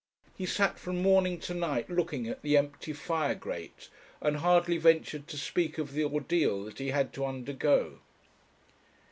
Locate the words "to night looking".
1.41-2.27